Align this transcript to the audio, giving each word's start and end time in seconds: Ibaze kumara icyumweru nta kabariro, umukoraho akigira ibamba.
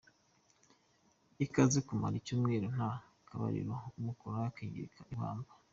Ibaze 1.45 1.79
kumara 1.87 2.15
icyumweru 2.21 2.65
nta 2.75 2.91
kabariro, 3.27 3.75
umukoraho 3.97 4.45
akigira 4.51 5.01
ibamba. 5.15 5.51